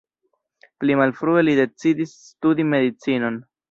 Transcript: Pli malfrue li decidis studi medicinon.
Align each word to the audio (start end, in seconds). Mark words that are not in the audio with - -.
Pli 0.85 0.95
malfrue 1.03 1.45
li 1.47 1.55
decidis 1.61 2.19
studi 2.35 2.71
medicinon. 2.75 3.43